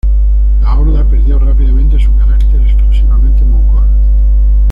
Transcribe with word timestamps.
La 0.63 0.79
Horda 0.79 1.07
perdió 1.07 1.37
rápidamente 1.37 1.99
su 1.99 2.11
carácter 2.17 2.59
exclusivamente 2.67 3.43
mongol. 3.45 3.85